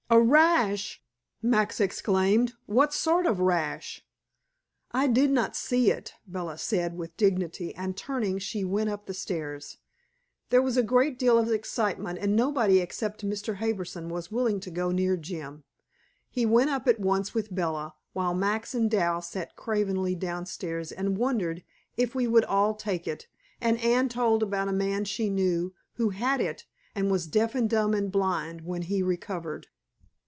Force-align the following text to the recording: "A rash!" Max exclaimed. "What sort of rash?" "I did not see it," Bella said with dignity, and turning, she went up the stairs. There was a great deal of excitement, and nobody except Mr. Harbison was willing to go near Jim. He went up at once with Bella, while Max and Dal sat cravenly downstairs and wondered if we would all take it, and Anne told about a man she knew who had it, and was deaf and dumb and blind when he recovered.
"A 0.13 0.19
rash!" 0.21 1.01
Max 1.41 1.79
exclaimed. 1.79 2.51
"What 2.65 2.93
sort 2.93 3.25
of 3.25 3.39
rash?" 3.39 4.05
"I 4.91 5.07
did 5.07 5.31
not 5.31 5.55
see 5.55 5.89
it," 5.89 6.15
Bella 6.27 6.57
said 6.57 6.97
with 6.97 7.15
dignity, 7.15 7.73
and 7.75 7.95
turning, 7.95 8.37
she 8.37 8.65
went 8.65 8.89
up 8.89 9.05
the 9.05 9.13
stairs. 9.13 9.77
There 10.49 10.61
was 10.61 10.75
a 10.75 10.83
great 10.83 11.17
deal 11.17 11.37
of 11.37 11.49
excitement, 11.49 12.19
and 12.19 12.35
nobody 12.35 12.79
except 12.81 13.25
Mr. 13.25 13.55
Harbison 13.55 14.09
was 14.09 14.29
willing 14.33 14.59
to 14.59 14.69
go 14.69 14.91
near 14.91 15.15
Jim. 15.15 15.63
He 16.29 16.45
went 16.45 16.71
up 16.71 16.89
at 16.89 16.99
once 16.99 17.33
with 17.33 17.55
Bella, 17.55 17.95
while 18.11 18.33
Max 18.33 18.75
and 18.75 18.91
Dal 18.91 19.21
sat 19.21 19.55
cravenly 19.55 20.13
downstairs 20.13 20.91
and 20.91 21.17
wondered 21.17 21.63
if 21.95 22.13
we 22.13 22.27
would 22.27 22.43
all 22.43 22.75
take 22.75 23.07
it, 23.07 23.27
and 23.61 23.79
Anne 23.79 24.09
told 24.09 24.43
about 24.43 24.67
a 24.67 24.73
man 24.73 25.05
she 25.05 25.29
knew 25.29 25.73
who 25.93 26.09
had 26.09 26.41
it, 26.41 26.65
and 26.93 27.09
was 27.09 27.27
deaf 27.27 27.55
and 27.55 27.69
dumb 27.69 27.93
and 27.93 28.11
blind 28.11 28.65
when 28.65 28.81
he 28.81 29.01
recovered. 29.01 29.67